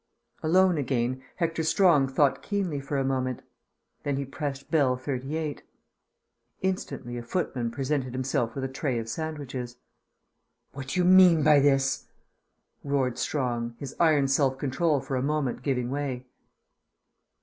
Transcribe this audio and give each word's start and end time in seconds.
Alone 0.41 0.79
again, 0.79 1.21
Hector 1.35 1.61
Strong 1.61 2.07
thought 2.07 2.41
keenly 2.41 2.79
for 2.79 2.97
a 2.97 3.03
moment. 3.05 3.43
Then 4.01 4.17
he 4.17 4.25
pressed 4.25 4.71
bell 4.71 4.97
"38." 4.97 5.61
Instantly 6.63 7.19
a 7.19 7.21
footman 7.21 7.69
presented 7.69 8.11
himself 8.11 8.55
with 8.55 8.63
a 8.63 8.67
tray 8.67 8.97
of 8.97 9.07
sandwiches. 9.07 9.77
"What 10.71 10.87
do 10.87 11.01
you 11.01 11.05
mean 11.05 11.43
by 11.43 11.59
this?" 11.59 12.07
roared 12.83 13.19
Strong, 13.19 13.75
his 13.77 13.95
iron 13.99 14.27
self 14.27 14.57
control 14.57 15.01
for 15.01 15.15
a 15.15 15.21
moment 15.21 15.61
giving 15.61 15.91
way. 15.91 16.25